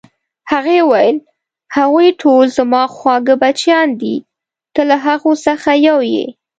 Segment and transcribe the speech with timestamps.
[0.51, 1.17] هغې وویل:
[1.77, 4.15] هغوی ټول زما خواږه بچیان دي،
[4.73, 6.25] ته له هغو څخه یو یې.